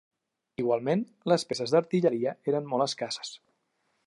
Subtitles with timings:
[0.63, 1.03] Igualment,
[1.33, 3.37] les peces d'artilleria eren molt escasses.